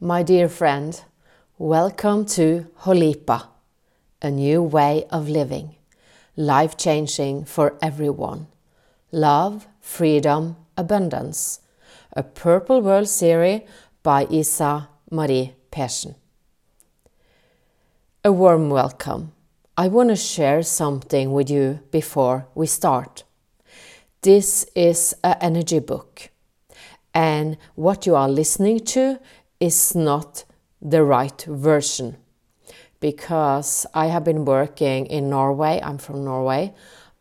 My 0.00 0.22
dear 0.22 0.50
friend, 0.50 1.02
welcome 1.56 2.26
to 2.26 2.66
Holipa, 2.80 3.46
a 4.20 4.30
new 4.30 4.62
way 4.62 5.06
of 5.10 5.30
living, 5.30 5.74
life 6.36 6.76
changing 6.76 7.46
for 7.46 7.78
everyone. 7.80 8.48
Love, 9.10 9.66
freedom, 9.80 10.56
abundance. 10.76 11.60
A 12.12 12.22
Purple 12.22 12.82
World 12.82 13.08
series 13.08 13.62
by 14.02 14.26
Isa 14.28 14.90
Marie 15.10 15.54
Persson. 15.70 16.14
A 18.22 18.30
warm 18.30 18.68
welcome. 18.68 19.32
I 19.78 19.88
want 19.88 20.10
to 20.10 20.16
share 20.16 20.62
something 20.62 21.32
with 21.32 21.48
you 21.48 21.80
before 21.90 22.48
we 22.54 22.66
start. 22.66 23.24
This 24.20 24.66
is 24.74 25.14
an 25.24 25.36
energy 25.40 25.78
book, 25.78 26.28
and 27.14 27.56
what 27.76 28.04
you 28.04 28.14
are 28.14 28.28
listening 28.28 28.80
to 28.80 29.18
is 29.60 29.94
not 29.94 30.44
the 30.82 31.02
right 31.02 31.42
version 31.48 32.16
because 33.00 33.86
I 33.94 34.06
have 34.06 34.24
been 34.24 34.44
working 34.44 35.06
in 35.06 35.30
Norway. 35.30 35.80
I'm 35.82 35.98
from 35.98 36.24
Norway. 36.24 36.74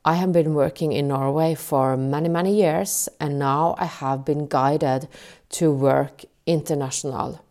I 0.03 0.15
have 0.15 0.31
been 0.31 0.53
working 0.53 0.91
in 0.93 1.07
Norway 1.07 1.55
for 1.55 1.97
many, 1.97 2.29
many 2.29 2.55
years, 2.55 3.09
and 3.19 3.39
now 3.39 3.75
I 3.77 3.85
have 3.85 4.23
been 4.23 4.47
guided 4.47 5.07
to 5.49 5.71
work 5.71 6.23
international, 6.45 7.43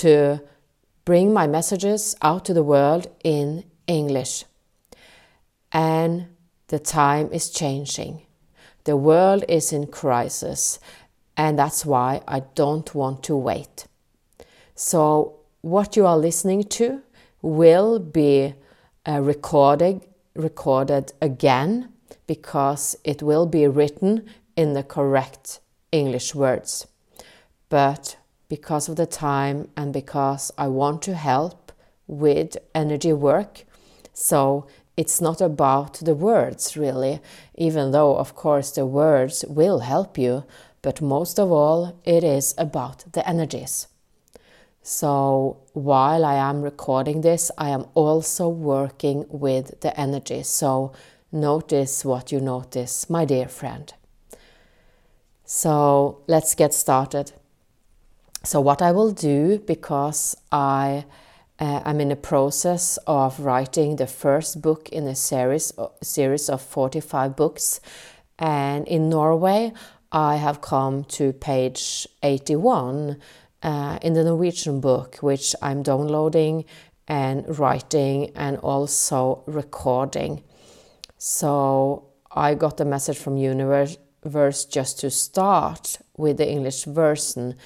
to 0.00 0.40
bring 1.04 1.32
my 1.32 1.46
messages 1.46 2.14
out 2.20 2.44
to 2.44 2.54
the 2.54 2.62
world 2.62 3.08
in 3.24 3.64
English. 3.86 4.44
And 5.72 6.26
the 6.68 6.78
time 6.78 7.32
is 7.32 7.50
changing. 7.50 8.22
The 8.84 8.96
world 8.96 9.44
is 9.48 9.72
in 9.72 9.86
crisis, 9.86 10.78
and 11.36 11.58
that's 11.58 11.86
why 11.86 12.20
I 12.28 12.40
don't 12.54 12.94
want 12.94 13.22
to 13.24 13.36
wait. 13.36 13.86
So, 14.82 15.34
what 15.60 15.94
you 15.94 16.06
are 16.06 16.16
listening 16.16 16.64
to 16.78 17.02
will 17.42 17.98
be 17.98 18.54
uh, 19.06 19.20
recorded, 19.20 20.00
recorded 20.34 21.12
again 21.20 21.92
because 22.26 22.96
it 23.04 23.22
will 23.22 23.44
be 23.44 23.66
written 23.66 24.24
in 24.56 24.72
the 24.72 24.82
correct 24.82 25.60
English 25.92 26.34
words. 26.34 26.86
But 27.68 28.16
because 28.48 28.88
of 28.88 28.96
the 28.96 29.04
time 29.04 29.68
and 29.76 29.92
because 29.92 30.50
I 30.56 30.68
want 30.68 31.02
to 31.02 31.14
help 31.14 31.72
with 32.06 32.56
energy 32.74 33.12
work, 33.12 33.66
so 34.14 34.66
it's 34.96 35.20
not 35.20 35.42
about 35.42 35.96
the 35.96 36.14
words 36.14 36.74
really, 36.74 37.20
even 37.54 37.90
though, 37.90 38.16
of 38.16 38.34
course, 38.34 38.70
the 38.70 38.86
words 38.86 39.44
will 39.46 39.80
help 39.80 40.16
you, 40.16 40.44
but 40.80 41.02
most 41.02 41.38
of 41.38 41.52
all, 41.52 42.00
it 42.06 42.24
is 42.24 42.54
about 42.56 43.04
the 43.12 43.28
energies. 43.28 43.86
So 44.82 45.58
while 45.72 46.24
I 46.24 46.34
am 46.34 46.62
recording 46.62 47.20
this, 47.20 47.50
I 47.58 47.70
am 47.70 47.86
also 47.94 48.48
working 48.48 49.26
with 49.28 49.80
the 49.80 49.98
energy. 49.98 50.42
So 50.42 50.92
notice 51.30 52.04
what 52.04 52.32
you 52.32 52.40
notice, 52.40 53.10
my 53.10 53.24
dear 53.24 53.48
friend. 53.48 53.92
So 55.44 56.22
let's 56.26 56.54
get 56.54 56.72
started. 56.72 57.32
So, 58.42 58.60
what 58.60 58.80
I 58.80 58.92
will 58.92 59.10
do 59.10 59.58
because 59.58 60.34
I 60.50 61.04
uh, 61.58 61.82
I'm 61.84 62.00
in 62.00 62.10
a 62.10 62.16
process 62.16 62.98
of 63.06 63.38
writing 63.40 63.96
the 63.96 64.06
first 64.06 64.62
book 64.62 64.88
in 64.88 65.06
a 65.06 65.14
series 65.14 65.72
series 66.02 66.48
of 66.48 66.62
45 66.62 67.36
books, 67.36 67.80
and 68.38 68.88
in 68.88 69.10
Norway 69.10 69.72
I 70.10 70.36
have 70.36 70.62
come 70.62 71.04
to 71.18 71.32
page 71.34 72.08
81 72.22 73.18
uh, 73.62 73.98
in 74.02 74.14
the 74.14 74.24
Norwegian 74.24 74.80
book, 74.80 75.16
which 75.16 75.54
I'm 75.60 75.82
downloading 75.82 76.64
and 77.06 77.58
writing 77.58 78.32
and 78.34 78.56
also 78.58 79.42
recording. 79.46 80.42
So 81.18 82.06
I 82.30 82.54
got 82.54 82.80
a 82.80 82.84
message 82.84 83.18
from 83.18 83.36
Universe 83.36 83.98
just 84.66 85.00
to 85.00 85.10
start 85.10 85.98
with 86.16 86.36
the 86.36 86.48
English 86.48 86.84
version. 86.84 87.56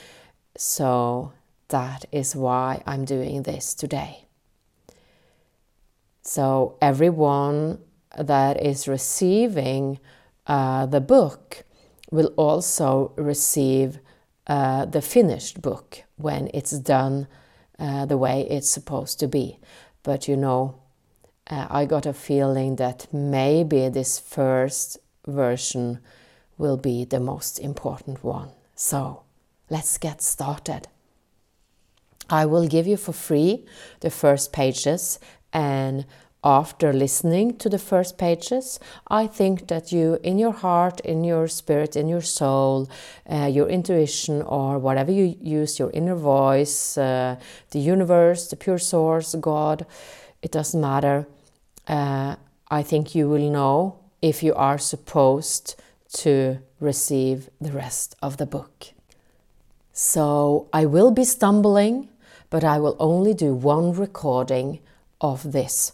So 0.56 1.32
that 1.68 2.06
is 2.12 2.34
why 2.34 2.82
I'm 2.86 3.04
doing 3.04 3.42
this 3.42 3.74
today. 3.74 4.24
So 6.22 6.78
everyone 6.80 7.80
that 8.18 8.62
is 8.62 8.88
receiving 8.88 9.98
uh, 10.46 10.86
the 10.86 11.00
book 11.00 11.64
will 12.10 12.32
also 12.36 13.12
receive 13.16 13.98
uh, 14.46 14.84
the 14.84 15.02
finished 15.02 15.62
book 15.62 16.02
when 16.16 16.50
it's 16.52 16.72
done 16.72 17.26
uh, 17.78 18.06
the 18.06 18.18
way 18.18 18.46
it's 18.48 18.70
supposed 18.70 19.18
to 19.20 19.28
be. 19.28 19.58
But 20.02 20.28
you 20.28 20.36
know, 20.36 20.80
uh, 21.50 21.66
I 21.70 21.84
got 21.84 22.06
a 22.06 22.12
feeling 22.12 22.76
that 22.76 23.06
maybe 23.12 23.88
this 23.88 24.18
first 24.18 24.98
version 25.26 26.00
will 26.58 26.76
be 26.76 27.04
the 27.04 27.20
most 27.20 27.58
important 27.58 28.22
one. 28.22 28.50
So 28.74 29.22
let's 29.70 29.98
get 29.98 30.22
started. 30.22 30.88
I 32.30 32.46
will 32.46 32.66
give 32.68 32.86
you 32.86 32.96
for 32.96 33.12
free 33.12 33.66
the 34.00 34.10
first 34.10 34.52
pages 34.52 35.18
and 35.52 36.06
after 36.44 36.92
listening 36.92 37.56
to 37.56 37.70
the 37.70 37.78
first 37.78 38.18
pages, 38.18 38.78
I 39.08 39.26
think 39.26 39.68
that 39.68 39.92
you, 39.92 40.18
in 40.22 40.38
your 40.38 40.52
heart, 40.52 41.00
in 41.00 41.24
your 41.24 41.48
spirit, 41.48 41.96
in 41.96 42.06
your 42.06 42.20
soul, 42.20 42.90
uh, 43.28 43.46
your 43.46 43.68
intuition, 43.68 44.42
or 44.42 44.78
whatever 44.78 45.10
you 45.10 45.36
use, 45.40 45.78
your 45.78 45.90
inner 45.92 46.14
voice, 46.14 46.98
uh, 46.98 47.36
the 47.70 47.78
universe, 47.78 48.48
the 48.48 48.56
pure 48.56 48.78
source, 48.78 49.34
God, 49.34 49.86
it 50.42 50.52
doesn't 50.52 50.80
matter. 50.80 51.26
Uh, 51.88 52.36
I 52.70 52.82
think 52.82 53.14
you 53.14 53.28
will 53.28 53.50
know 53.50 53.98
if 54.20 54.42
you 54.42 54.54
are 54.54 54.78
supposed 54.78 55.76
to 56.12 56.58
receive 56.78 57.48
the 57.60 57.72
rest 57.72 58.14
of 58.20 58.36
the 58.36 58.46
book. 58.46 58.92
So 59.92 60.68
I 60.72 60.84
will 60.84 61.10
be 61.10 61.24
stumbling, 61.24 62.10
but 62.50 62.64
I 62.64 62.78
will 62.78 62.96
only 62.98 63.32
do 63.32 63.54
one 63.54 63.92
recording 63.92 64.80
of 65.20 65.52
this. 65.52 65.92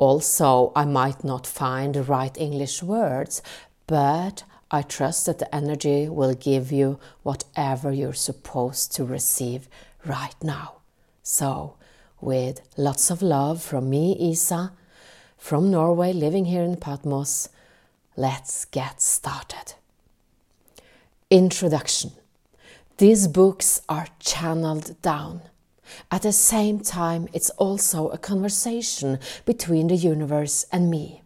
Also, 0.00 0.72
I 0.74 0.86
might 0.86 1.24
not 1.24 1.46
find 1.46 1.94
the 1.94 2.02
right 2.02 2.34
English 2.38 2.82
words, 2.82 3.42
but 3.86 4.44
I 4.70 4.80
trust 4.80 5.26
that 5.26 5.40
the 5.40 5.54
energy 5.54 6.08
will 6.08 6.32
give 6.32 6.72
you 6.72 6.98
whatever 7.22 7.92
you're 7.92 8.14
supposed 8.14 8.92
to 8.94 9.04
receive 9.04 9.68
right 10.06 10.34
now. 10.42 10.76
So, 11.22 11.76
with 12.18 12.62
lots 12.78 13.10
of 13.10 13.20
love 13.20 13.62
from 13.62 13.90
me, 13.90 14.16
Isa, 14.18 14.72
from 15.36 15.70
Norway, 15.70 16.14
living 16.14 16.46
here 16.46 16.62
in 16.62 16.76
Patmos, 16.76 17.50
let's 18.16 18.64
get 18.64 19.02
started. 19.02 19.74
Introduction 21.28 22.12
These 22.96 23.28
books 23.28 23.82
are 23.86 24.08
channeled 24.18 24.96
down. 25.02 25.42
At 26.10 26.22
the 26.22 26.32
same 26.32 26.80
time, 26.80 27.28
it's 27.32 27.50
also 27.50 28.08
a 28.08 28.18
conversation 28.18 29.18
between 29.44 29.88
the 29.88 29.96
universe 29.96 30.64
and 30.72 30.90
me. 30.90 31.22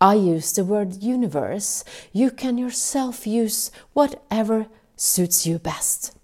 I 0.00 0.14
use 0.14 0.52
the 0.52 0.64
word 0.64 1.02
universe. 1.02 1.84
You 2.12 2.30
can 2.30 2.58
yourself 2.58 3.26
use 3.26 3.70
whatever 3.92 4.66
suits 4.96 5.46
you 5.46 5.58
best. 5.58 6.16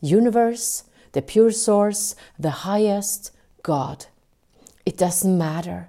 Universe, 0.00 0.84
the 1.12 1.22
pure 1.22 1.50
source, 1.50 2.14
the 2.38 2.50
highest, 2.50 3.32
God. 3.62 4.06
It 4.86 4.96
doesn't 4.96 5.36
matter. 5.36 5.88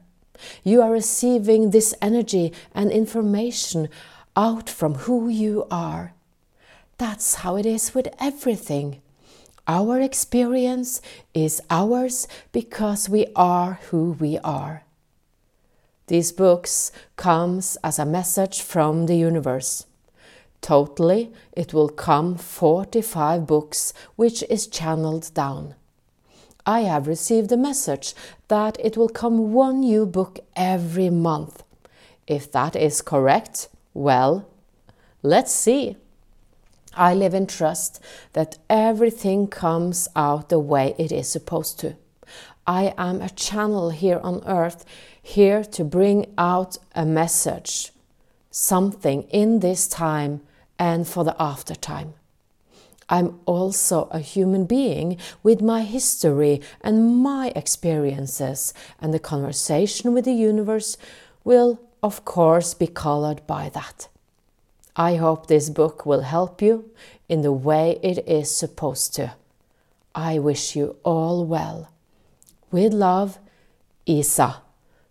You 0.63 0.81
are 0.81 0.91
receiving 0.91 1.71
this 1.71 1.93
energy 2.01 2.53
and 2.73 2.91
information 2.91 3.89
out 4.35 4.69
from 4.69 4.95
who 4.95 5.29
you 5.29 5.67
are. 5.69 6.13
That's 6.97 7.35
how 7.35 7.55
it 7.55 7.65
is 7.65 7.93
with 7.93 8.09
everything. 8.19 9.01
Our 9.69 10.01
experience 10.01 10.99
is 11.35 11.61
ours 11.69 12.27
because 12.51 13.07
we 13.07 13.27
are 13.35 13.73
who 13.91 14.13
we 14.19 14.39
are. 14.39 14.83
These 16.07 16.31
books 16.31 16.91
comes 17.17 17.77
as 17.83 17.99
a 17.99 18.05
message 18.05 18.63
from 18.63 19.05
the 19.05 19.15
universe. 19.15 19.85
Totally, 20.61 21.31
it 21.51 21.71
will 21.71 21.87
come 21.87 22.35
45 22.35 23.45
books 23.45 23.93
which 24.15 24.41
is 24.49 24.65
channeled 24.65 25.31
down. 25.35 25.75
I 26.65 26.79
have 26.81 27.05
received 27.05 27.51
a 27.51 27.57
message 27.57 28.15
that 28.47 28.75
it 28.83 28.97
will 28.97 29.07
come 29.07 29.53
one 29.53 29.81
new 29.81 30.07
book 30.07 30.39
every 30.55 31.11
month. 31.11 31.61
If 32.25 32.51
that 32.53 32.75
is 32.75 33.03
correct, 33.03 33.69
well, 33.93 34.47
let's 35.21 35.53
see. 35.53 35.97
I 36.95 37.13
live 37.13 37.33
in 37.33 37.47
trust 37.47 38.01
that 38.33 38.57
everything 38.69 39.47
comes 39.47 40.07
out 40.15 40.49
the 40.49 40.59
way 40.59 40.95
it 40.97 41.11
is 41.11 41.29
supposed 41.29 41.79
to. 41.79 41.95
I 42.65 42.93
am 42.97 43.21
a 43.21 43.29
channel 43.29 43.89
here 43.89 44.19
on 44.19 44.43
earth, 44.45 44.85
here 45.21 45.63
to 45.63 45.83
bring 45.83 46.33
out 46.37 46.77
a 46.93 47.05
message, 47.05 47.91
something 48.51 49.23
in 49.23 49.59
this 49.59 49.87
time 49.87 50.41
and 50.77 51.07
for 51.07 51.23
the 51.23 51.35
after 51.39 51.75
time. 51.75 52.13
I'm 53.09 53.39
also 53.45 54.07
a 54.11 54.19
human 54.19 54.65
being 54.65 55.17
with 55.41 55.61
my 55.61 55.81
history 55.81 56.61
and 56.81 57.17
my 57.17 57.51
experiences, 57.55 58.73
and 59.01 59.13
the 59.13 59.19
conversation 59.19 60.13
with 60.13 60.25
the 60.25 60.33
universe 60.33 60.95
will, 61.43 61.79
of 62.03 62.23
course, 62.23 62.75
be 62.75 62.85
colored 62.85 63.45
by 63.47 63.69
that. 63.69 64.09
I 64.99 65.15
hope 65.15 65.47
this 65.47 65.69
book 65.69 66.05
will 66.05 66.23
help 66.23 66.61
you 66.61 66.91
in 67.29 67.41
the 67.41 67.53
way 67.53 67.97
it 68.03 68.27
is 68.27 68.53
supposed 68.53 69.15
to. 69.15 69.31
I 70.13 70.39
wish 70.39 70.75
you 70.75 70.97
all 71.05 71.45
well. 71.45 71.89
With 72.69 72.91
love, 72.91 73.39
Isa, 74.05 74.61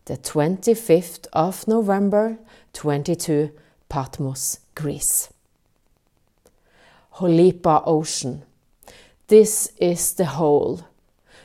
the 0.05 0.19
25th 0.19 1.26
of 1.32 1.67
November 1.67 2.37
22, 2.75 3.50
Patmos, 3.88 4.58
Greece. 4.75 5.32
Holipa 7.14 7.82
Ocean. 7.87 8.43
This 9.29 9.73
is 9.79 10.12
the 10.12 10.26
whole, 10.37 10.87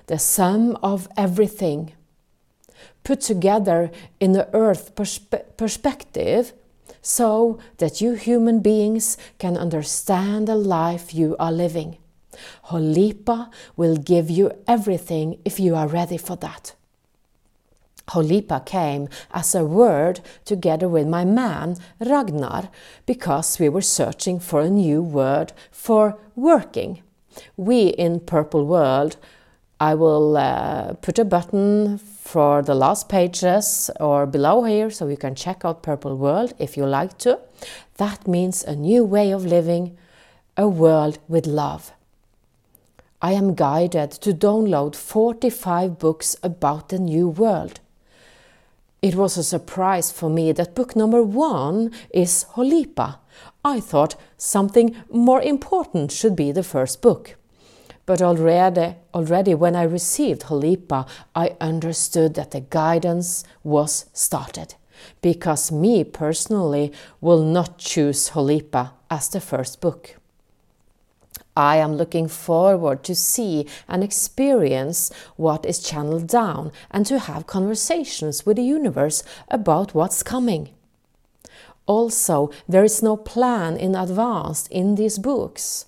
the 0.07 0.19
sum 0.19 0.78
of 0.84 1.07
everything. 1.16 1.94
Put 3.06 3.22
together 3.22 3.90
in 4.19 4.34
the 4.34 4.54
earth 4.54 4.95
perspe 4.95 5.56
perspective 5.56 6.51
so 7.03 7.59
that 7.77 8.01
you 8.01 8.13
human 8.13 8.61
beings 8.61 9.17
can 9.38 9.55
understand 9.55 10.47
the 10.47 10.55
life 10.55 11.13
you 11.13 11.35
are 11.38 11.51
living. 11.51 11.97
Holipa 12.69 13.51
will 13.75 13.97
give 13.97 14.31
you 14.31 14.51
everything 14.67 15.38
if 15.45 15.59
you 15.59 15.75
are 15.75 15.88
ready 15.88 16.17
for 16.17 16.35
that. 16.38 16.73
Holipa 18.07 18.65
came 18.65 19.07
as 19.31 19.53
a 19.53 19.63
word 19.63 20.21
together 20.45 20.89
with 20.89 21.07
my 21.07 21.23
man 21.23 21.77
Ragnar 22.00 22.69
because 23.06 23.59
we 23.59 23.69
were 23.69 23.81
searching 23.81 24.39
for 24.39 24.61
a 24.61 24.69
new 24.69 25.01
word 25.01 25.53
for 25.71 26.17
working. 26.35 27.01
We 27.56 27.88
in 27.88 28.21
Purple 28.21 28.65
World, 28.65 29.17
I 29.83 29.95
will 29.95 30.38
uh, 30.38 30.94
put 31.01 31.19
a 31.19 31.25
button 31.25 31.97
for 31.97 32.62
the 32.62 32.74
last 32.74 33.09
pages 33.09 33.91
or 34.00 34.25
below 34.25 34.63
here 34.63 34.89
so 34.89 35.09
you 35.09 35.18
can 35.18 35.35
check 35.35 35.65
out 35.65 35.83
Purple 35.83 36.15
World 36.15 36.53
if 36.57 36.77
you 36.77 36.85
like 36.85 37.18
to. 37.18 37.38
That 37.97 38.25
means 38.25 38.63
a 38.63 38.77
new 38.77 39.03
way 39.03 39.31
of 39.31 39.45
living, 39.45 39.97
a 40.56 40.69
world 40.69 41.19
with 41.27 41.45
love. 41.45 41.91
I 43.21 43.33
am 43.33 43.56
guided 43.56 44.12
to 44.24 44.33
download 44.33 44.95
45 44.95 46.00
books 46.00 46.38
about 46.41 46.88
the 46.88 47.00
new 47.00 47.27
world. 47.27 47.81
It 49.01 49.15
was 49.15 49.35
a 49.35 49.44
surprise 49.44 50.13
for 50.13 50.30
me 50.30 50.53
that 50.53 50.75
book 50.75 50.95
number 50.95 51.21
one 51.21 51.91
is 52.09 52.45
Holipa. 52.53 53.18
I 53.65 53.81
thought 53.81 54.15
something 54.38 54.95
more 55.12 55.41
important 55.41 56.13
should 56.13 56.38
be 56.38 56.53
the 56.53 56.63
first 56.63 57.01
book. 57.01 57.35
But 58.05 58.21
already, 58.21 58.95
already 59.13 59.55
when 59.55 59.75
I 59.75 59.83
received 59.83 60.44
Holipa, 60.44 61.07
I 61.33 61.55
understood 61.61 62.33
that 62.35 62.51
the 62.51 62.61
guidance 62.61 63.44
was 63.63 64.05
started. 64.13 64.75
Because 65.21 65.71
me 65.71 66.03
personally 66.03 66.91
will 67.21 67.44
not 67.44 67.77
choose 67.77 68.29
Holipa 68.29 68.91
as 69.09 69.29
the 69.29 69.41
first 69.41 69.81
book. 69.81 70.15
I 71.55 71.77
am 71.77 71.95
looking 71.95 72.27
forward 72.27 73.03
to 73.03 73.15
see 73.15 73.67
and 73.88 74.03
experience 74.03 75.11
what 75.35 75.65
is 75.65 75.79
channeled 75.79 76.27
down 76.27 76.71
and 76.89 77.06
to 77.06 77.19
have 77.19 77.47
conversations 77.47 78.45
with 78.45 78.57
the 78.57 78.63
universe 78.63 79.23
about 79.49 79.94
what's 79.94 80.23
coming. 80.23 80.69
Also, 81.85 82.49
there 82.67 82.83
is 82.83 83.03
no 83.03 83.17
plan 83.17 83.75
in 83.77 83.94
advance 83.94 84.67
in 84.67 84.95
these 84.95 85.19
books. 85.19 85.85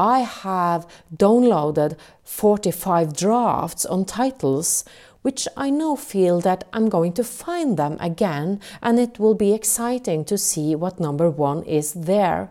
I 0.00 0.20
have 0.20 0.86
downloaded 1.14 1.98
45 2.24 3.14
drafts 3.14 3.84
on 3.84 4.06
titles, 4.06 4.82
which 5.20 5.46
I 5.58 5.68
now 5.68 5.94
feel 5.94 6.40
that 6.40 6.64
I'm 6.72 6.88
going 6.88 7.12
to 7.12 7.22
find 7.22 7.76
them 7.76 7.98
again, 8.00 8.60
and 8.80 8.98
it 8.98 9.18
will 9.18 9.34
be 9.34 9.52
exciting 9.52 10.24
to 10.24 10.38
see 10.38 10.74
what 10.74 11.00
number 11.00 11.28
one 11.28 11.62
is 11.64 11.92
there. 11.92 12.48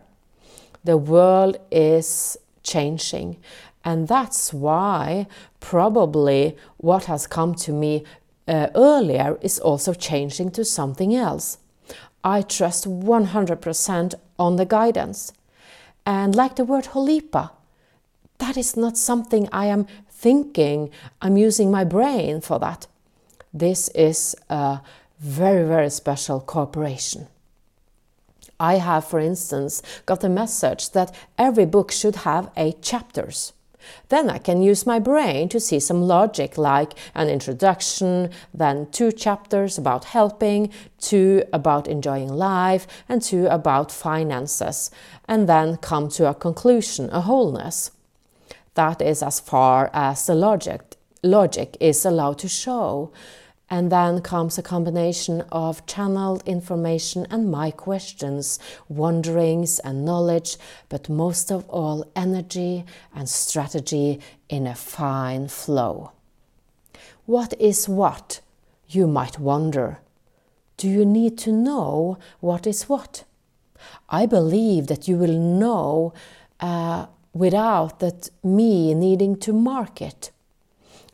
The 0.84 0.96
world 0.98 1.57
is 1.72 2.38
changing. 2.62 3.38
And 3.84 4.07
that's 4.07 4.54
why 4.54 5.25
probably 5.60 6.56
what 6.78 7.06
has 7.06 7.25
come 7.25 7.56
to 7.56 7.72
me 7.72 8.04
uh, 8.48 8.68
earlier 8.75 9.40
is 9.42 9.57
also 9.57 9.96
changing 9.96 10.51
to 10.51 10.63
something 10.63 11.16
else. 11.16 11.57
I 12.24 12.44
trust 12.44 12.86
100% 12.86 14.13
on 14.38 14.56
the 14.57 14.66
guidance. 14.66 15.34
And 16.09 16.33
like 16.33 16.56
the 16.56 16.65
word 16.65 16.85
holipa, 16.85 17.51
that 18.39 18.57
is 18.57 18.75
not 18.75 18.97
something 18.97 19.47
I 19.51 19.67
am 19.67 19.85
thinking, 20.09 20.89
I'm 21.21 21.38
using 21.38 21.69
my 21.69 21.83
brain 21.83 22.41
for 22.41 22.57
that. 22.57 22.88
This 23.53 23.89
is 23.89 24.35
a 24.50 24.81
very, 25.19 25.67
very 25.67 25.91
special 25.91 26.39
cooperation. 26.39 27.27
I 28.59 28.79
have, 28.79 29.06
for 29.06 29.19
instance, 29.19 29.83
got 30.07 30.23
a 30.23 30.29
message 30.29 30.89
that 30.94 31.13
every 31.38 31.67
book 31.67 31.91
should 31.91 32.15
have 32.15 32.50
eight 32.57 32.81
chapters. 32.81 33.53
Then 34.09 34.29
I 34.29 34.37
can 34.37 34.61
use 34.61 34.85
my 34.85 34.99
brain 34.99 35.49
to 35.49 35.59
see 35.59 35.79
some 35.79 36.01
logic 36.01 36.57
like 36.57 36.93
an 37.15 37.29
introduction, 37.29 38.31
then 38.53 38.87
two 38.91 39.11
chapters 39.11 39.77
about 39.77 40.05
helping, 40.05 40.71
two 40.99 41.43
about 41.53 41.87
enjoying 41.87 42.29
life, 42.29 42.87
and 43.07 43.21
two 43.21 43.47
about 43.47 43.91
finances, 43.91 44.91
and 45.27 45.47
then 45.47 45.77
come 45.77 46.09
to 46.09 46.29
a 46.29 46.33
conclusion, 46.33 47.09
a 47.11 47.21
wholeness. 47.21 47.91
That 48.73 49.01
is 49.01 49.23
as 49.23 49.39
far 49.39 49.89
as 49.93 50.25
the 50.25 50.35
logic, 50.35 50.95
logic 51.23 51.75
is 51.79 52.05
allowed 52.05 52.39
to 52.39 52.47
show. 52.47 53.11
And 53.69 53.92
then 53.92 54.21
comes 54.21 54.57
a 54.57 54.63
combination 54.63 55.42
of 55.51 55.86
channeled 55.86 56.42
information 56.48 57.27
and 57.30 57.51
my 57.51 57.69
questions, 57.69 58.60
wonderings 58.88 59.77
and 59.80 60.04
knowledge, 60.04 60.57
but 60.89 61.07
most 61.07 61.51
of 61.51 61.69
all, 61.69 62.10
energy 62.16 62.86
and 63.13 63.30
strategy 63.30 64.19
in 64.50 64.66
a 64.66 64.74
fine 64.75 65.48
flow. 65.48 66.12
What 67.25 67.54
is 67.60 67.88
what? 67.88 68.42
You 68.88 69.06
might 69.06 69.38
wonder. 69.38 70.00
Do 70.77 70.88
you 70.88 71.06
need 71.06 71.38
to 71.39 71.51
know 71.51 72.18
what 72.39 72.65
is 72.65 72.89
what? 72.89 73.24
I 74.10 74.25
believe 74.25 74.88
that 74.88 75.07
you 75.07 75.18
will 75.18 75.38
know 75.38 76.13
uh, 76.60 77.06
without 77.33 78.00
that 78.00 78.30
me 78.44 78.94
needing 78.94 79.38
to 79.42 79.54
mark 79.54 80.01
it. 80.01 80.31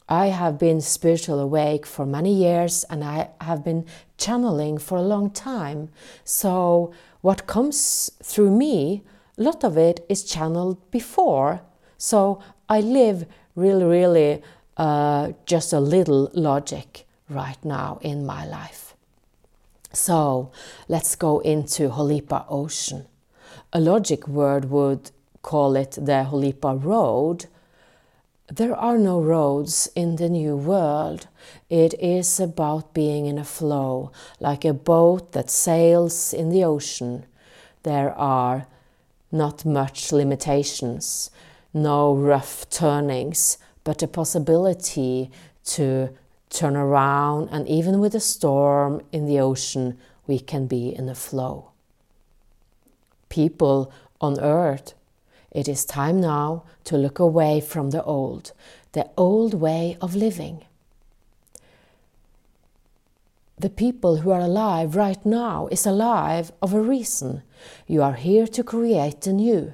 I 0.08 0.28
have 0.28 0.60
been 0.60 0.82
spiritual 0.82 1.40
awake 1.40 1.86
for 1.86 2.06
many 2.06 2.34
years 2.34 2.84
and 2.90 3.04
I 3.04 3.30
have 3.42 3.64
been 3.64 3.86
channeling 4.18 4.78
for 4.78 4.98
a 4.98 5.02
long 5.02 5.32
time. 5.32 5.90
So, 6.24 6.94
what 7.22 7.48
comes 7.48 8.12
through 8.22 8.52
me, 8.52 9.04
a 9.38 9.44
lot 9.44 9.64
of 9.64 9.78
it 9.78 10.06
is 10.08 10.24
channeled 10.24 10.92
before. 10.92 11.62
So, 11.98 12.40
I 12.70 12.82
live 12.82 13.26
really, 13.56 13.86
really 13.86 14.44
uh, 14.78 15.32
just 15.48 15.74
a 15.74 15.80
little 15.80 16.30
logic 16.34 17.08
right 17.28 17.64
now 17.66 17.98
in 18.02 18.26
my 18.26 18.46
life. 18.46 18.96
So, 19.92 20.52
let's 20.88 21.16
go 21.16 21.40
into 21.40 21.90
Holipa 21.90 22.46
Ocean. 22.48 23.08
A 23.74 23.80
logic 23.80 24.28
word 24.28 24.66
would 24.66 25.10
call 25.42 25.76
it 25.76 25.92
the 25.92 26.28
Holipa 26.30 26.84
Road 26.84 27.48
there 28.48 28.76
are 28.76 28.98
no 28.98 29.20
roads 29.20 29.90
in 29.96 30.18
the 30.18 30.30
new 30.30 30.56
world. 30.56 31.28
It 31.70 31.94
is 31.96 32.40
about 32.40 32.94
being 32.94 33.26
in 33.26 33.38
a 33.38 33.44
flow, 33.44 34.12
like 34.40 34.64
a 34.64 34.74
boat 34.74 35.32
that 35.32 35.50
sails 35.50 36.34
in 36.34 36.50
the 36.50 36.64
ocean. 36.64 37.26
There 37.84 38.14
are 38.14 38.68
not 39.32 39.66
much 39.66 40.12
limitations, 40.12 41.32
no 41.74 42.16
rough 42.16 42.70
turnings, 42.70 43.58
but 43.84 44.04
a 44.04 44.08
possibility 44.08 45.32
to 45.66 46.10
turn 46.50 46.76
around, 46.76 47.50
and 47.52 47.68
even 47.68 48.00
with 48.00 48.16
a 48.16 48.20
storm 48.20 49.02
in 49.12 49.26
the 49.26 49.40
ocean, 49.40 49.98
we 50.28 50.40
can 50.40 50.68
be 50.68 50.96
in 50.96 51.10
a 51.10 51.16
flow. 51.16 51.72
People 53.30 53.92
on 54.22 54.40
earth 54.40 54.94
it 55.56 55.70
is 55.70 55.86
time 55.86 56.20
now 56.20 56.64
to 56.84 56.98
look 56.98 57.18
away 57.18 57.62
from 57.62 57.92
the 57.92 58.04
old, 58.04 58.52
the 58.92 59.10
old 59.16 59.54
way 59.54 59.98
of 60.02 60.14
living. 60.14 60.66
The 63.58 63.70
people 63.70 64.18
who 64.18 64.32
are 64.32 64.42
alive 64.42 64.98
right 64.98 65.26
now 65.26 65.70
is 65.72 65.86
alive 65.86 66.52
of 66.62 66.74
a 66.74 66.82
reason. 66.82 67.42
You 67.88 68.04
are 68.04 68.16
here 68.16 68.48
to 68.48 68.64
create 68.66 69.22
the 69.22 69.32
new. 69.32 69.74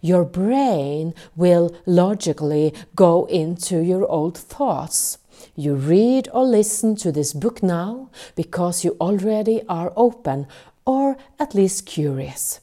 Your 0.00 0.24
brain 0.24 1.14
will 1.36 1.76
logically 1.86 2.74
go 2.96 3.26
into 3.26 3.78
your 3.78 4.10
old 4.10 4.36
thoughts. 4.36 5.18
You 5.54 5.76
read 5.76 6.28
or 6.32 6.42
listen 6.42 6.96
to 6.96 7.12
this 7.12 7.32
book 7.32 7.62
now 7.62 8.10
because 8.34 8.84
you 8.84 8.96
already 9.00 9.62
are 9.68 9.92
open 9.94 10.48
or 10.84 11.16
at 11.38 11.54
least 11.54 11.86
curious. 11.86 12.58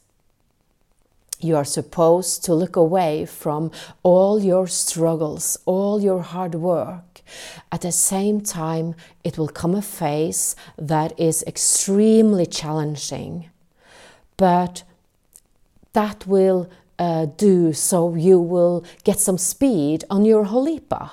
You 1.42 1.56
are 1.56 1.66
supposed 1.66 2.44
to 2.46 2.54
look 2.54 2.76
away 2.76 3.26
from 3.26 3.72
all 4.04 4.40
your 4.40 4.68
struggles, 4.68 5.58
all 5.66 6.02
your 6.02 6.22
hard 6.22 6.56
work. 6.56 7.22
At 7.72 7.82
the 7.82 7.92
same 7.92 8.42
time, 8.42 8.96
it 9.24 9.38
will 9.38 9.48
come 9.48 9.76
a 9.76 9.82
phase 9.82 10.56
that 10.78 11.20
is 11.20 11.44
extremely 11.48 12.46
challenging. 12.46 13.50
But 14.38 14.84
that 15.94 16.28
will 16.28 16.70
uh, 17.00 17.26
do 17.38 17.74
so 17.74 18.14
you 18.14 18.40
will 18.40 18.86
get 19.04 19.20
some 19.20 19.38
speed 19.38 20.04
on 20.10 20.24
your 20.24 20.46
holipa. 20.46 21.12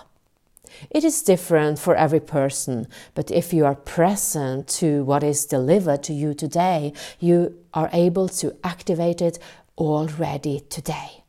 It 0.91 1.03
is 1.03 1.23
different 1.23 1.79
for 1.79 1.97
every 1.97 2.21
person, 2.21 2.87
but 3.15 3.31
if 3.31 3.53
you 3.53 3.65
are 3.65 3.75
present 3.75 4.69
to 4.81 5.03
what 5.05 5.23
is 5.23 5.47
delivered 5.47 6.03
to 6.05 6.13
you 6.13 6.35
today, 6.35 6.93
you 7.19 7.59
are 7.75 7.91
able 7.93 8.29
to 8.29 8.55
activate 8.63 9.21
it 9.21 9.39
already 9.79 10.61
today. 10.69 11.25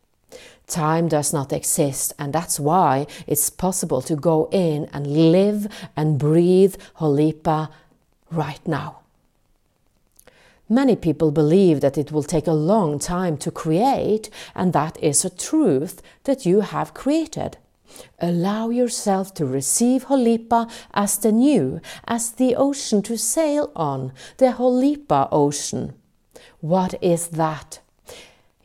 Time 0.67 1.07
does 1.07 1.33
not 1.33 1.53
exist, 1.53 2.13
and 2.19 2.33
that's 2.33 2.59
why 2.59 3.07
it's 3.25 3.49
possible 3.49 4.01
to 4.03 4.15
go 4.15 4.49
in 4.51 4.87
and 4.93 5.31
live 5.31 5.67
and 5.95 6.19
breathe 6.19 6.75
Holipa 6.99 7.69
right 8.29 8.67
now. 8.67 8.99
Many 10.71 10.95
people 10.95 11.31
believe 11.31 11.81
that 11.81 11.97
it 11.97 12.11
will 12.11 12.21
take 12.21 12.45
a 12.45 12.53
long 12.53 12.99
time 12.99 13.37
to 13.37 13.49
create, 13.49 14.29
and 14.53 14.71
that 14.73 15.01
is 15.01 15.25
a 15.25 15.31
truth 15.31 16.03
that 16.25 16.45
you 16.45 16.61
have 16.61 16.93
created. 16.93 17.57
Allow 18.19 18.69
yourself 18.69 19.33
to 19.33 19.47
receive 19.47 20.05
Holipa 20.05 20.69
as 20.93 21.17
the 21.17 21.31
new, 21.31 21.81
as 22.07 22.31
the 22.31 22.55
ocean 22.55 23.01
to 23.01 23.17
sail 23.17 23.71
on, 23.75 24.13
the 24.37 24.51
Holipa 24.51 25.27
ocean. 25.31 25.95
What 26.59 27.01
is 27.01 27.29
that? 27.29 27.79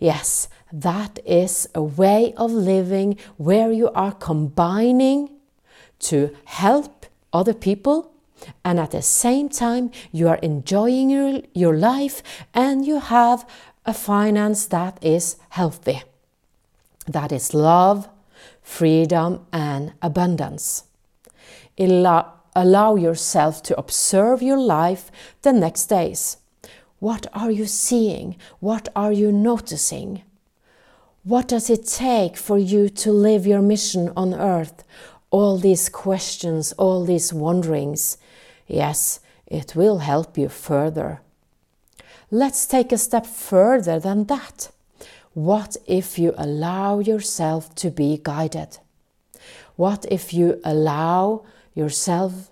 Yes, 0.04 0.48
that 0.70 1.18
is 1.24 1.66
a 1.74 1.82
way 1.82 2.34
of 2.36 2.52
living 2.52 3.16
where 3.38 3.72
you 3.72 3.88
are 3.92 4.12
combining 4.12 5.30
to 6.00 6.36
help 6.44 7.06
other 7.32 7.54
people 7.54 8.12
and 8.62 8.78
at 8.78 8.90
the 8.90 9.00
same 9.00 9.48
time 9.48 9.90
you 10.12 10.28
are 10.28 10.36
enjoying 10.42 11.08
your, 11.08 11.40
your 11.54 11.74
life 11.74 12.22
and 12.52 12.84
you 12.84 13.00
have 13.00 13.48
a 13.86 13.94
finance 13.94 14.66
that 14.66 15.02
is 15.02 15.36
healthy. 15.48 16.02
That 17.06 17.32
is 17.32 17.54
love, 17.54 18.06
freedom, 18.60 19.46
and 19.54 19.94
abundance. 20.02 20.84
Allow, 21.78 22.30
allow 22.54 22.96
yourself 22.96 23.62
to 23.62 23.78
observe 23.78 24.42
your 24.42 24.58
life 24.60 25.10
the 25.40 25.54
next 25.54 25.86
days. 25.86 26.36
What 27.04 27.26
are 27.34 27.50
you 27.50 27.66
seeing? 27.66 28.36
What 28.60 28.88
are 28.96 29.12
you 29.12 29.30
noticing? 29.30 30.22
What 31.22 31.48
does 31.48 31.68
it 31.68 31.86
take 31.86 32.34
for 32.38 32.56
you 32.56 32.88
to 32.88 33.12
live 33.12 33.46
your 33.46 33.60
mission 33.60 34.10
on 34.16 34.32
earth? 34.32 34.84
All 35.30 35.58
these 35.58 35.90
questions, 35.90 36.72
all 36.78 37.04
these 37.04 37.30
wonderings. 37.30 38.16
Yes, 38.66 39.20
it 39.46 39.76
will 39.76 39.98
help 39.98 40.38
you 40.38 40.48
further. 40.48 41.20
Let's 42.30 42.64
take 42.64 42.90
a 42.90 42.96
step 42.96 43.26
further 43.26 44.00
than 44.00 44.24
that. 44.28 44.70
What 45.34 45.76
if 45.86 46.18
you 46.18 46.32
allow 46.38 47.00
yourself 47.00 47.74
to 47.74 47.90
be 47.90 48.18
guided? 48.22 48.78
What 49.76 50.06
if 50.10 50.32
you 50.32 50.58
allow 50.64 51.44
yourself 51.74 52.50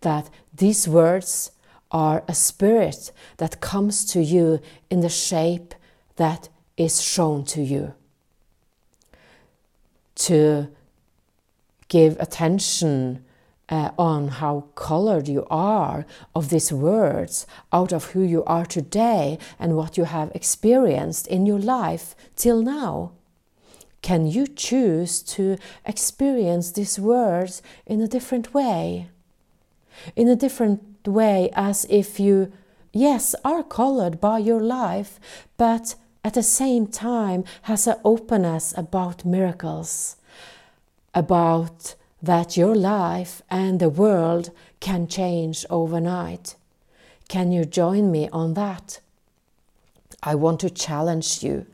that 0.00 0.28
these 0.52 0.88
words 0.88 1.52
are 1.90 2.24
a 2.28 2.34
spirit 2.34 3.12
that 3.36 3.60
comes 3.60 4.04
to 4.12 4.22
you 4.22 4.60
in 4.90 5.00
the 5.00 5.08
shape 5.08 5.74
that 6.16 6.48
is 6.76 7.00
shown 7.02 7.44
to 7.44 7.62
you? 7.62 7.94
To 10.16 10.68
give 11.88 12.18
attention 12.18 13.24
uh, 13.68 13.90
on 13.98 14.28
how 14.28 14.64
colored 14.74 15.28
you 15.28 15.46
are 15.50 16.06
of 16.34 16.50
these 16.50 16.72
words 16.72 17.46
out 17.72 17.92
of 17.92 18.12
who 18.12 18.22
you 18.22 18.44
are 18.44 18.64
today 18.64 19.38
and 19.58 19.76
what 19.76 19.96
you 19.96 20.04
have 20.04 20.30
experienced 20.34 21.26
in 21.26 21.46
your 21.46 21.58
life 21.58 22.14
till 22.36 22.62
now. 22.62 23.12
Can 24.02 24.26
you 24.26 24.46
choose 24.46 25.20
to 25.22 25.56
experience 25.84 26.72
these 26.72 26.98
words 27.00 27.60
in 27.86 28.00
a 28.00 28.06
different 28.06 28.54
way? 28.54 29.08
In 30.14 30.28
a 30.28 30.36
different 30.36 30.95
way, 31.08 31.50
as 31.54 31.86
if 31.88 32.18
you, 32.20 32.52
yes, 32.92 33.34
are 33.44 33.62
colored 33.62 34.20
by 34.20 34.38
your 34.38 34.60
life, 34.60 35.18
but 35.56 35.94
at 36.24 36.34
the 36.34 36.42
same 36.42 36.86
time 36.86 37.44
has 37.62 37.86
an 37.86 37.96
openness 38.04 38.74
about 38.76 39.24
miracles, 39.24 40.16
about 41.14 41.94
that 42.22 42.56
your 42.56 42.74
life 42.74 43.42
and 43.50 43.78
the 43.78 43.88
world 43.88 44.50
can 44.80 45.06
change 45.06 45.64
overnight. 45.70 46.56
Can 47.28 47.52
you 47.52 47.64
join 47.64 48.10
me 48.10 48.28
on 48.32 48.54
that? 48.54 49.00
I 50.22 50.34
want 50.34 50.60
to 50.60 50.70
challenge 50.70 51.42
you 51.42 51.66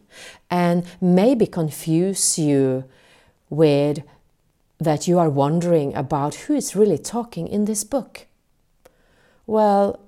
and 0.50 0.84
maybe 1.00 1.46
confuse 1.46 2.38
you 2.38 2.84
with 3.48 4.02
that 4.78 5.08
you 5.08 5.18
are 5.18 5.30
wondering 5.30 5.94
about 5.94 6.34
who 6.34 6.54
is 6.54 6.76
really 6.76 6.98
talking 6.98 7.46
in 7.48 7.64
this 7.64 7.84
book. 7.84 8.26
Well, 9.52 10.00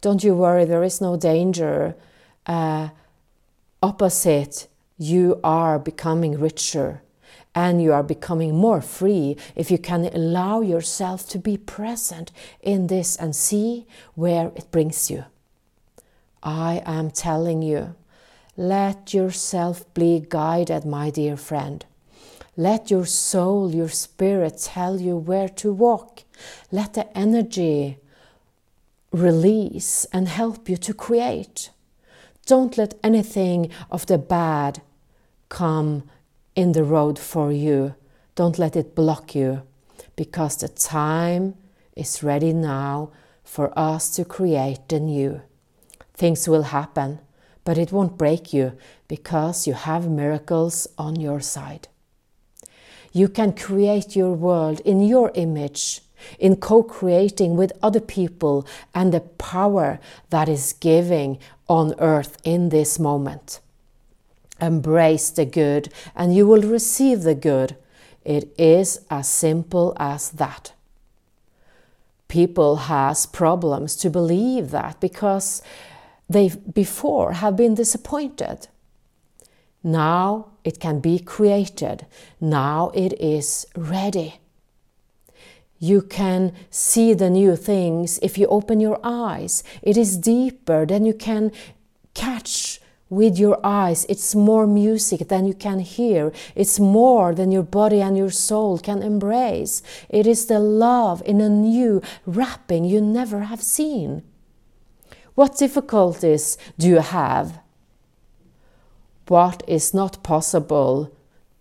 don't 0.00 0.24
you 0.24 0.34
worry, 0.34 0.64
there 0.64 0.82
is 0.82 0.98
no 0.98 1.18
danger. 1.18 1.94
Uh, 2.46 2.88
opposite, 3.82 4.66
you 4.96 5.38
are 5.44 5.78
becoming 5.78 6.40
richer 6.40 7.02
and 7.54 7.82
you 7.82 7.92
are 7.92 8.02
becoming 8.02 8.56
more 8.56 8.80
free 8.80 9.36
if 9.54 9.70
you 9.70 9.76
can 9.76 10.06
allow 10.06 10.62
yourself 10.62 11.28
to 11.28 11.38
be 11.38 11.58
present 11.58 12.32
in 12.62 12.86
this 12.86 13.14
and 13.14 13.36
see 13.36 13.86
where 14.14 14.52
it 14.56 14.70
brings 14.70 15.10
you. 15.10 15.26
I 16.42 16.80
am 16.86 17.10
telling 17.10 17.60
you, 17.60 17.94
let 18.56 19.12
yourself 19.12 19.84
be 19.92 20.24
guided, 20.26 20.86
my 20.86 21.10
dear 21.10 21.36
friend. 21.36 21.84
Let 22.56 22.90
your 22.90 23.04
soul, 23.04 23.74
your 23.74 23.90
spirit 23.90 24.56
tell 24.62 24.98
you 24.98 25.14
where 25.14 25.50
to 25.60 25.74
walk. 25.74 26.22
Let 26.72 26.94
the 26.94 27.06
energy 27.14 27.98
release 29.12 30.06
and 30.12 30.28
help 30.28 30.68
you 30.68 30.76
to 30.76 30.94
create. 30.94 31.70
Don't 32.46 32.78
let 32.78 32.94
anything 33.02 33.70
of 33.90 34.06
the 34.06 34.18
bad 34.18 34.82
come 35.48 36.04
in 36.54 36.72
the 36.72 36.84
road 36.84 37.18
for 37.18 37.52
you. 37.52 37.94
Don't 38.34 38.58
let 38.58 38.76
it 38.76 38.94
block 38.94 39.34
you 39.34 39.62
because 40.16 40.56
the 40.56 40.68
time 40.68 41.54
is 41.96 42.22
ready 42.22 42.52
now 42.52 43.10
for 43.44 43.76
us 43.78 44.10
to 44.10 44.24
create 44.24 44.88
the 44.88 45.00
new. 45.00 45.40
Things 46.14 46.48
will 46.48 46.64
happen, 46.64 47.20
but 47.64 47.78
it 47.78 47.92
won't 47.92 48.18
break 48.18 48.52
you 48.52 48.72
because 49.08 49.66
you 49.66 49.74
have 49.74 50.08
miracles 50.08 50.86
on 50.98 51.16
your 51.16 51.40
side. 51.40 51.88
You 53.12 53.28
can 53.28 53.52
create 53.52 54.16
your 54.16 54.32
world 54.32 54.80
in 54.80 55.00
your 55.00 55.30
image, 55.34 56.02
in 56.38 56.56
co 56.56 56.82
creating 56.82 57.56
with 57.56 57.72
other 57.82 58.00
people 58.00 58.66
and 58.94 59.12
the 59.12 59.20
power 59.20 60.00
that 60.30 60.48
is 60.48 60.72
giving 60.72 61.38
on 61.68 61.94
earth 61.98 62.38
in 62.44 62.70
this 62.70 62.98
moment. 62.98 63.60
Embrace 64.60 65.30
the 65.30 65.44
good 65.44 65.92
and 66.16 66.34
you 66.34 66.46
will 66.46 66.62
receive 66.62 67.22
the 67.22 67.34
good. 67.34 67.76
It 68.24 68.52
is 68.58 69.00
as 69.10 69.28
simple 69.28 69.96
as 69.98 70.30
that. 70.32 70.72
People 72.26 72.76
has 72.76 73.24
problems 73.24 73.96
to 73.96 74.10
believe 74.10 74.70
that 74.70 75.00
because 75.00 75.62
they 76.28 76.50
before 76.72 77.32
have 77.32 77.56
been 77.56 77.74
disappointed. 77.74 78.68
Now 79.82 80.48
it 80.64 80.80
can 80.80 81.00
be 81.00 81.18
created. 81.18 82.06
Now 82.40 82.90
it 82.94 83.18
is 83.20 83.66
ready. 83.74 84.40
You 85.78 86.02
can 86.02 86.52
see 86.70 87.14
the 87.14 87.30
new 87.30 87.54
things 87.56 88.18
if 88.20 88.36
you 88.36 88.46
open 88.48 88.80
your 88.80 88.98
eyes. 89.04 89.62
It 89.82 89.96
is 89.96 90.16
deeper, 90.16 90.84
than 90.86 91.04
you 91.04 91.14
can 91.14 91.52
catch 92.14 92.80
with 93.08 93.38
your 93.38 93.58
eyes. 93.64 94.04
It's 94.08 94.34
more 94.34 94.66
music 94.66 95.28
than 95.28 95.46
you 95.46 95.54
can 95.54 95.78
hear. 95.78 96.32
It's 96.54 96.78
more 96.80 97.34
than 97.34 97.52
your 97.52 97.62
body 97.62 98.00
and 98.00 98.16
your 98.16 98.30
soul 98.30 98.78
can 98.78 99.02
embrace. 99.02 99.82
It 100.08 100.26
is 100.26 100.46
the 100.46 100.58
love 100.58 101.22
in 101.24 101.40
a 101.40 101.48
new 101.48 102.02
wrapping 102.26 102.84
you 102.84 103.00
never 103.00 103.42
have 103.42 103.62
seen. 103.62 104.22
What 105.34 105.56
difficulties 105.56 106.58
do 106.78 106.88
you 106.88 106.98
have? 106.98 107.60
What 109.28 109.62
is 109.68 109.94
not 109.94 110.22
possible 110.22 111.12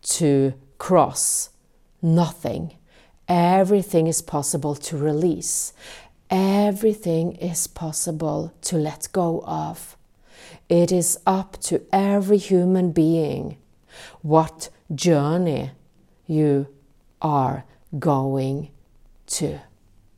to 0.02 0.54
cross? 0.78 1.50
Nothing. 2.02 2.77
Everything 3.28 4.08
is 4.08 4.22
possible 4.22 4.76
to 4.76 4.98
release. 4.98 5.74
Everything 6.30 7.34
is 7.34 7.68
possible 7.68 8.54
to 8.62 8.78
let 8.78 9.08
go 9.12 9.42
of. 9.46 9.98
it 10.70 10.92
is 10.92 11.18
up 11.26 11.58
to 11.62 11.82
every 11.94 12.38
human 12.38 12.92
being 12.92 13.58
what 14.22 14.70
journey 14.94 15.72
you 16.26 16.68
are 17.22 17.64
going 17.98 18.70
to. 19.26 19.60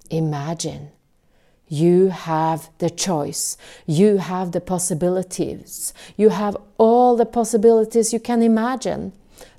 Imagine. 0.09 0.89
You 1.67 2.07
have 2.09 2.69
the 2.79 2.89
choice. 2.89 3.57
You 3.85 4.17
have 4.17 4.51
the 4.51 4.61
possibilities. 4.61 5.93
You 6.17 6.29
have 6.29 6.57
all 6.79 7.15
the 7.15 7.27
possibilities 7.27 8.11
you 8.11 8.19
can 8.19 8.41
imagine. 8.41 9.13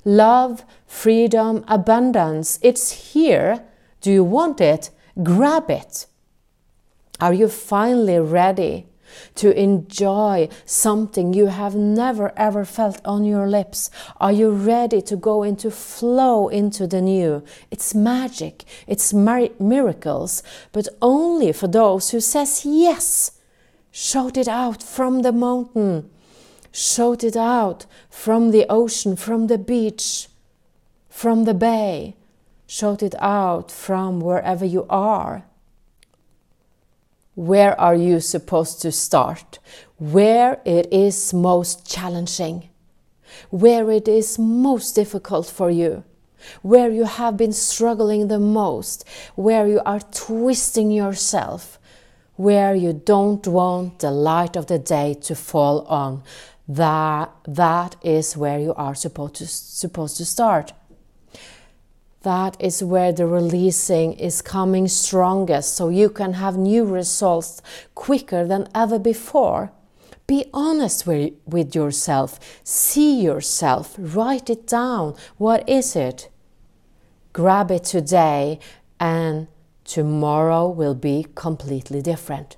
Love, 0.04 0.64
freedom, 0.86 1.64
abundance. 1.68 2.58
It's 2.62 3.12
here. 3.12 3.64
Do 4.00 4.10
you 4.10 4.24
want 4.24 4.60
it? 4.60 4.90
Grab 5.22 5.70
it. 5.70 6.06
Are 7.20 7.34
you 7.34 7.48
finally 7.48 8.18
ready 8.18 8.86
to 9.34 9.58
enjoy 9.58 10.48
something 10.64 11.34
you 11.34 11.46
have 11.46 11.74
never 11.74 12.32
ever 12.36 12.64
felt 12.64 13.00
on 13.04 13.24
your 13.24 13.46
lips? 13.46 13.90
Are 14.18 14.32
you 14.32 14.50
ready 14.50 15.02
to 15.02 15.16
go 15.16 15.42
into 15.42 15.70
flow 15.70 16.48
into 16.48 16.86
the 16.86 17.02
new? 17.02 17.42
It's 17.70 17.94
magic, 17.94 18.64
it's 18.86 19.12
miracles, 19.12 20.42
but 20.72 20.88
only 21.02 21.52
for 21.52 21.68
those 21.68 22.10
who 22.10 22.20
says 22.20 22.64
yes. 22.64 23.32
Shout 23.90 24.36
it 24.36 24.48
out 24.48 24.82
from 24.82 25.22
the 25.22 25.32
mountain. 25.32 26.08
Shout 26.72 27.24
it 27.24 27.36
out 27.36 27.86
from 28.08 28.50
the 28.50 28.66
ocean, 28.68 29.16
from 29.16 29.48
the 29.48 29.58
beach, 29.58 30.28
from 31.08 31.44
the 31.44 31.54
bay. 31.54 32.16
Shout 32.66 33.02
it 33.02 33.14
out 33.18 33.70
from 33.70 34.20
wherever 34.20 34.64
you 34.64 34.86
are 34.88 35.44
where 37.40 37.80
are 37.80 37.94
you 37.94 38.20
supposed 38.20 38.82
to 38.82 38.92
start? 38.92 39.58
Where 39.96 40.60
it 40.66 40.92
is 40.92 41.32
most 41.32 41.90
challenging, 41.90 42.68
where 43.48 43.90
it 43.90 44.08
is 44.08 44.38
most 44.38 44.94
difficult 44.94 45.46
for 45.46 45.70
you, 45.70 46.04
where 46.60 46.90
you 46.90 47.04
have 47.04 47.38
been 47.38 47.54
struggling 47.54 48.28
the 48.28 48.38
most, 48.38 49.08
where 49.36 49.66
you 49.66 49.80
are 49.86 50.00
twisting 50.00 50.90
yourself, 50.90 51.78
where 52.36 52.74
you 52.74 52.92
don't 52.92 53.46
want 53.46 54.00
the 54.00 54.10
light 54.10 54.54
of 54.54 54.66
the 54.66 54.78
day 54.78 55.14
to 55.22 55.34
fall 55.34 55.86
on. 55.86 56.22
That, 56.70 57.32
that 57.46 57.96
is 58.02 58.36
where 58.36 58.60
you 58.60 58.74
are 58.74 58.94
supposed 58.94 59.36
to, 59.36 59.46
supposed 59.46 60.16
to 60.18 60.24
start 60.24 60.72
that 62.22 62.56
is 62.60 62.84
where 62.84 63.12
the 63.12 63.26
releasing 63.26 64.12
is 64.12 64.42
coming 64.42 64.88
strongest 64.88 65.74
so 65.74 65.88
you 65.88 66.10
can 66.10 66.34
have 66.34 66.56
new 66.56 66.84
results 66.84 67.62
quicker 67.94 68.46
than 68.46 68.68
ever 68.74 68.98
before. 68.98 69.72
Be 70.26 70.44
honest 70.52 71.06
with 71.06 71.74
yourself, 71.74 72.38
see 72.62 73.20
yourself, 73.20 73.96
write 73.98 74.50
it 74.50 74.66
down. 74.66 75.16
What 75.38 75.68
is 75.68 75.96
it? 75.96 76.28
Grab 77.32 77.70
it 77.70 77.84
today, 77.84 78.60
and 79.00 79.48
tomorrow 79.84 80.68
will 80.68 80.94
be 80.94 81.26
completely 81.34 82.02
different. 82.02 82.56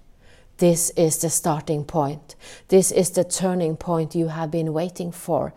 This 0.62 0.90
is 0.90 1.18
the 1.18 1.28
starting 1.28 1.82
point. 1.82 2.36
This 2.68 2.92
is 2.92 3.10
the 3.10 3.24
turning 3.24 3.76
point 3.76 4.14
you 4.14 4.28
have 4.28 4.52
been 4.52 4.72
waiting 4.72 5.10
for. 5.10 5.54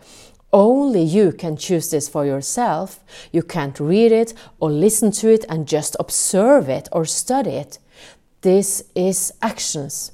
Only 0.52 1.02
you 1.04 1.30
can 1.30 1.56
choose 1.56 1.92
this 1.92 2.08
for 2.08 2.26
yourself. 2.26 3.04
You 3.30 3.44
can't 3.44 3.78
read 3.78 4.10
it 4.10 4.34
or 4.58 4.68
listen 4.68 5.12
to 5.12 5.32
it 5.32 5.44
and 5.48 5.68
just 5.68 5.94
observe 6.00 6.68
it 6.68 6.88
or 6.90 7.04
study 7.04 7.50
it. 7.50 7.78
This 8.40 8.82
is 8.96 9.32
actions. 9.40 10.10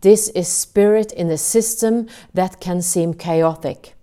This 0.00 0.30
is 0.30 0.48
spirit 0.48 1.12
in 1.12 1.28
a 1.28 1.36
system 1.36 2.08
that 2.32 2.60
can 2.60 2.80
seem 2.80 3.12
chaotic. 3.12 3.94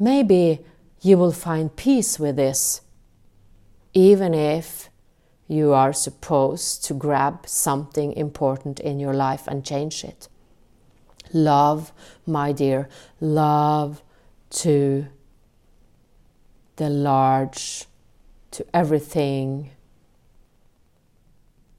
Maybe 0.00 0.64
you 1.00 1.16
will 1.16 1.30
find 1.30 1.76
peace 1.76 2.18
with 2.18 2.34
this, 2.34 2.80
even 3.94 4.34
if 4.34 4.87
you 5.48 5.72
are 5.72 5.94
supposed 5.94 6.84
to 6.84 6.94
grab 6.94 7.48
something 7.48 8.12
important 8.12 8.78
in 8.78 9.00
your 9.00 9.14
life 9.14 9.48
and 9.48 9.64
change 9.64 10.04
it. 10.04 10.28
Love, 11.32 11.92
my 12.26 12.52
dear, 12.52 12.88
love 13.20 14.02
to 14.50 15.06
the 16.76 16.90
large, 16.90 17.86
to 18.50 18.64
everything, 18.72 19.70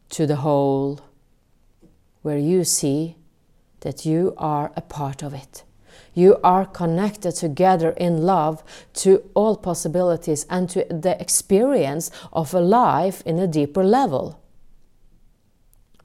to 0.09 0.25
the 0.25 0.37
whole, 0.37 0.99
where 2.23 2.37
you 2.37 2.63
see 2.63 3.15
that 3.81 4.05
you 4.05 4.33
are 4.37 4.71
a 4.75 4.81
part 4.81 5.23
of 5.23 5.33
it. 5.33 5.63
You 6.13 6.37
are 6.43 6.65
connected 6.65 7.33
together 7.33 7.91
in 7.91 8.23
love 8.23 8.63
to 8.95 9.29
all 9.33 9.57
possibilities 9.57 10.45
and 10.49 10.69
to 10.69 10.85
the 10.89 11.19
experience 11.21 12.11
of 12.33 12.53
a 12.53 12.59
life 12.59 13.21
in 13.25 13.39
a 13.39 13.47
deeper 13.47 13.83
level, 13.83 14.41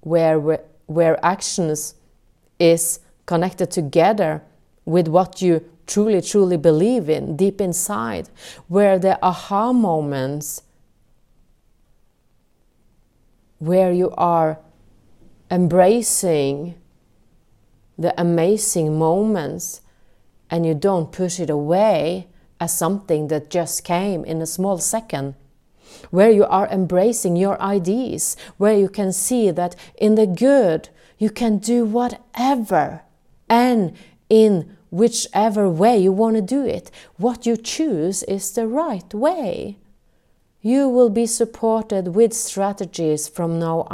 where, 0.00 0.38
where 0.86 1.24
actions 1.24 1.94
is 2.58 3.00
connected 3.26 3.70
together 3.70 4.42
with 4.84 5.08
what 5.08 5.40
you 5.40 5.64
truly, 5.86 6.20
truly 6.20 6.56
believe 6.56 7.08
in 7.08 7.36
deep 7.36 7.60
inside, 7.60 8.28
where 8.68 8.98
the 8.98 9.18
aha 9.24 9.72
moments, 9.72 10.62
where 13.58 13.92
you 13.92 14.10
are 14.16 14.58
embracing 15.50 16.74
the 17.98 18.18
amazing 18.20 18.98
moments 18.98 19.80
and 20.54 20.64
you 20.64 20.72
don't 20.72 21.10
push 21.10 21.40
it 21.40 21.50
away 21.50 22.28
as 22.60 22.78
something 22.78 23.26
that 23.26 23.50
just 23.50 23.82
came 23.82 24.24
in 24.24 24.40
a 24.40 24.46
small 24.46 24.78
second. 24.78 25.34
Where 26.12 26.30
you 26.30 26.44
are 26.44 26.68
embracing 26.68 27.34
your 27.34 27.60
ideas, 27.60 28.36
where 28.56 28.78
you 28.78 28.88
can 28.88 29.12
see 29.12 29.50
that 29.50 29.74
in 29.96 30.14
the 30.14 30.28
good 30.28 30.90
you 31.18 31.30
can 31.30 31.58
do 31.58 31.84
whatever, 31.84 33.02
and 33.48 33.96
in 34.30 34.76
whichever 34.92 35.68
way 35.68 35.98
you 35.98 36.12
want 36.12 36.36
to 36.36 36.40
do 36.40 36.64
it. 36.64 36.88
What 37.16 37.46
you 37.46 37.56
choose 37.56 38.22
is 38.22 38.52
the 38.52 38.68
right 38.68 39.12
way. 39.12 39.78
You 40.62 40.88
will 40.88 41.10
be 41.10 41.26
supported 41.26 42.14
with 42.14 42.32
strategies 42.32 43.26
from 43.26 43.58
now 43.58 43.88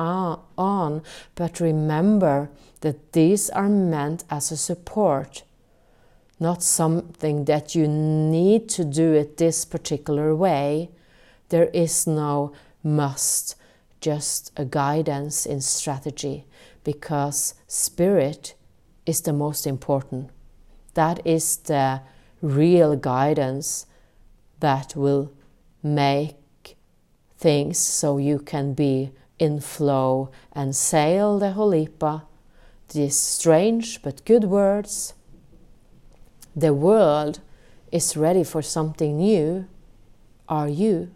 on, 0.59 1.03
but 1.35 1.59
remember 1.59 2.51
that 2.83 3.15
these 3.15 3.49
are 3.49 3.71
meant 3.71 4.25
as 4.29 4.53
a 4.53 4.59
support, 4.59 5.43
not 6.41 6.63
something 6.63 7.45
that 7.45 7.75
you 7.75 7.87
need 7.87 8.69
to 8.71 8.85
do 8.85 9.13
it 9.13 9.37
this 9.37 9.67
particular 9.67 10.35
way. 10.35 10.91
There 11.51 11.67
is 11.67 12.07
no 12.07 12.53
must, 12.83 13.57
just 14.01 14.51
a 14.57 14.65
guidance 14.65 15.45
in 15.45 15.61
strategy, 15.61 16.47
because 16.83 17.55
spirit 17.67 18.55
is 19.05 19.21
the 19.21 19.35
most 19.35 19.67
important. 19.67 20.31
That 20.95 21.25
is 21.27 21.59
the 21.59 22.01
real 22.41 22.97
guidance 22.97 23.87
that 24.61 24.97
will 24.97 25.33
make 25.83 26.77
things 27.37 27.79
so 27.79 28.17
you 28.17 28.39
can 28.39 28.73
be 28.73 29.13
in 29.39 29.61
flow 29.61 30.31
and 30.53 30.75
sail 30.75 31.39
the 31.39 31.53
Holipa, 31.53 32.23
these 32.89 33.17
strange 33.17 34.03
but 34.03 34.25
good 34.25 34.45
words. 34.45 35.15
The 36.57 36.75
world 36.75 37.41
is 37.93 38.17
ready 38.17 38.45
for 38.45 38.63
something 38.63 39.19
new. 39.19 39.67
Are 40.49 40.69
you? 40.69 41.11